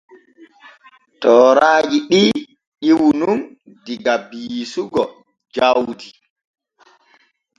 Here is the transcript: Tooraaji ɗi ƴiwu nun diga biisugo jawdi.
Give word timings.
Tooraaji 1.21 1.97
ɗi 2.09 2.21
ƴiwu 2.83 3.07
nun 3.19 3.39
diga 3.85 4.13
biisugo 4.29 5.01
jawdi. 5.55 6.07